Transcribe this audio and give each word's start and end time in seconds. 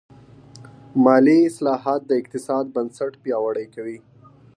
مالي 1.03 1.37
اصلاحات 1.49 2.01
د 2.05 2.11
اقتصاد 2.21 2.65
بنسټ 2.75 3.13
پیاوړی 3.23 3.65
کوي. 3.75 3.97